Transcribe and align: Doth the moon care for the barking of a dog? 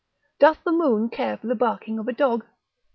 Doth 0.39 0.63
the 0.63 0.71
moon 0.71 1.09
care 1.09 1.37
for 1.37 1.45
the 1.45 1.53
barking 1.53 1.99
of 1.99 2.07
a 2.07 2.11
dog? 2.11 2.43